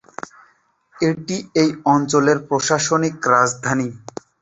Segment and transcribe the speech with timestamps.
[0.95, 3.87] এটি এই অঞ্চলের প্রশাসনিক রাজধানী।